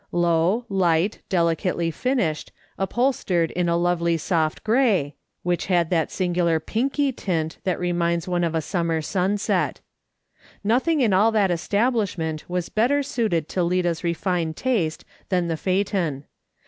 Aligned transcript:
Low, 0.11 0.65
light, 0.67 1.19
delicately 1.29 1.91
finished, 1.91 2.51
upholstered 2.75 3.51
in 3.51 3.69
a 3.69 3.77
lovely 3.77 4.17
soft 4.17 4.63
grey, 4.63 5.15
which 5.43 5.67
had 5.67 5.91
that 5.91 6.09
singular 6.09 6.59
pinky 6.59 7.11
tint 7.11 7.59
that 7.65 7.79
reminds 7.79 8.27
one 8.27 8.43
of 8.43 8.55
a 8.55 8.61
sum 8.61 8.87
mer 8.87 9.03
sunset. 9.03 9.79
Nothing 10.63 11.01
in 11.01 11.13
all 11.13 11.31
that 11.33 11.51
establishment 11.51 12.49
was 12.49 12.67
better 12.67 13.03
suited 13.03 13.47
to 13.49 13.61
Lida's 13.61 14.03
refined 14.03 14.57
taste 14.57 15.05
than 15.29 15.49
the 15.49 15.55
phaeton. 15.55 16.23